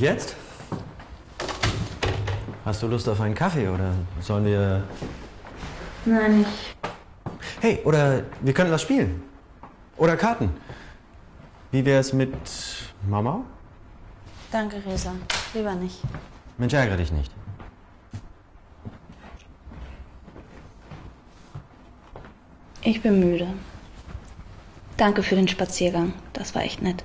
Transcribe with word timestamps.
jetzt? 0.00 0.36
Hast 2.64 2.82
du 2.82 2.86
Lust 2.86 3.08
auf 3.08 3.20
einen 3.20 3.34
Kaffee 3.34 3.68
oder 3.68 3.92
sollen 4.20 4.44
wir. 4.44 4.84
Nein, 6.04 6.38
nicht. 6.38 6.76
Hey, 7.60 7.80
oder 7.84 8.22
wir 8.40 8.54
können 8.54 8.70
was 8.70 8.82
spielen. 8.82 9.22
Oder 9.96 10.16
Karten. 10.16 10.50
Wie 11.70 11.84
wär's 11.84 12.12
mit 12.12 12.34
Mama? 13.08 13.44
Danke, 14.50 14.82
Resa. 14.86 15.12
Lieber 15.54 15.74
nicht. 15.74 15.98
Mensch, 16.58 16.74
ärgere 16.74 16.96
dich 16.96 17.10
nicht. 17.12 17.32
Ich 22.82 23.00
bin 23.00 23.20
müde. 23.20 23.46
Danke 24.96 25.22
für 25.22 25.36
den 25.36 25.48
Spaziergang. 25.48 26.12
Das 26.32 26.54
war 26.54 26.62
echt 26.62 26.82
nett. 26.82 27.04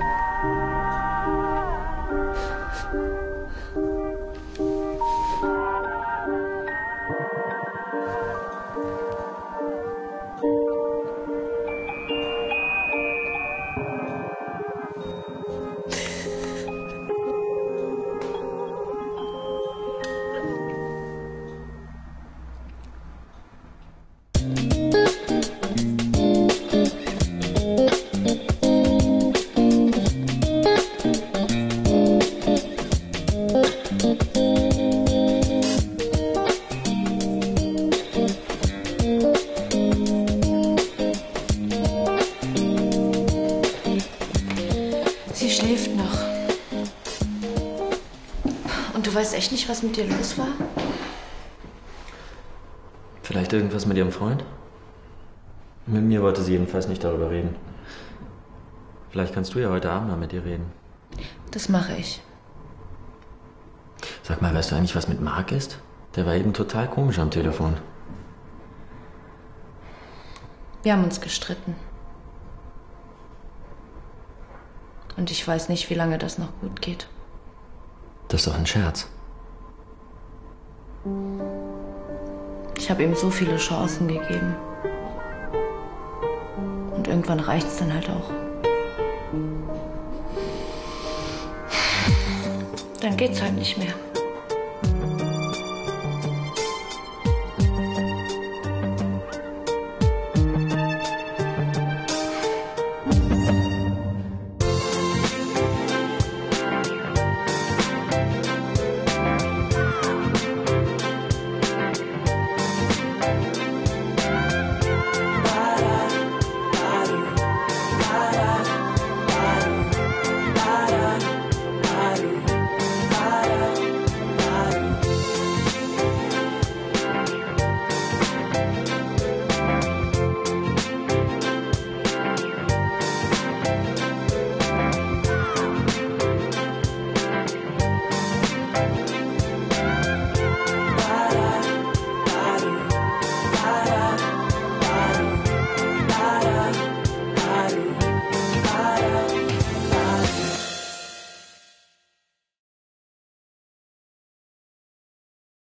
Sie 45.33 45.49
schläft 45.49 45.95
noch. 45.95 46.19
Und 48.93 49.07
du 49.07 49.13
weißt 49.13 49.33
echt 49.33 49.51
nicht, 49.51 49.67
was 49.67 49.81
mit 49.81 49.95
dir 49.97 50.05
los 50.05 50.37
war? 50.37 50.47
Vielleicht 53.23 53.53
irgendwas 53.53 53.85
mit 53.85 53.97
ihrem 53.97 54.11
Freund? 54.11 54.43
Mit 55.87 56.03
mir 56.03 56.21
wollte 56.21 56.41
sie 56.43 56.51
jedenfalls 56.51 56.87
nicht 56.87 57.03
darüber 57.03 57.31
reden. 57.31 57.55
Vielleicht 59.09 59.33
kannst 59.33 59.53
du 59.55 59.59
ja 59.59 59.69
heute 59.69 59.89
Abend 59.89 60.09
mal 60.09 60.17
mit 60.17 60.31
ihr 60.31 60.45
reden. 60.45 60.71
Das 61.51 61.67
mache 61.67 61.95
ich. 61.97 62.21
Sag 64.23 64.41
mal, 64.41 64.53
weißt 64.53 64.71
du 64.71 64.75
eigentlich, 64.75 64.95
was 64.95 65.07
mit 65.07 65.21
Marc 65.21 65.51
ist? 65.51 65.79
Der 66.15 66.25
war 66.25 66.35
eben 66.35 66.53
total 66.53 66.87
komisch 66.87 67.19
am 67.19 67.31
Telefon. 67.31 67.77
Wir 70.83 70.93
haben 70.93 71.03
uns 71.03 71.21
gestritten. 71.21 71.75
Und 75.17 75.31
ich 75.31 75.47
weiß 75.47 75.69
nicht, 75.69 75.89
wie 75.89 75.93
lange 75.93 76.17
das 76.17 76.37
noch 76.37 76.49
gut 76.61 76.81
geht. 76.81 77.07
Das 78.27 78.41
ist 78.41 78.47
doch 78.47 78.57
ein 78.57 78.65
Scherz. 78.65 79.07
Ich 82.77 82.89
habe 82.89 83.03
ihm 83.03 83.15
so 83.15 83.29
viele 83.29 83.57
Chancen 83.57 84.07
gegeben. 84.07 84.55
Und 86.95 87.07
irgendwann 87.07 87.39
reicht's 87.39 87.77
dann 87.77 87.93
halt 87.93 88.09
auch. 88.09 88.29
Dann 93.01 93.17
geht's 93.17 93.41
halt 93.41 93.55
nicht 93.55 93.77
mehr. 93.77 93.93